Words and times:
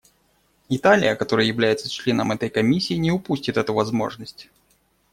Италия, 0.67 1.15
которая 1.15 1.45
является 1.45 1.87
членом 1.87 2.31
этой 2.31 2.49
Комиссии, 2.49 2.95
не 2.95 3.11
упустит 3.11 3.55
эту 3.55 3.75
возможность. 3.75 4.49